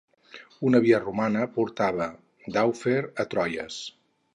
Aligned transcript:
Una 0.69 0.79
via 0.85 1.01
romana 1.03 1.45
portava 1.59 2.09
d'Harfleur 2.57 3.09
a 3.27 3.33
Troyes. 3.37 3.83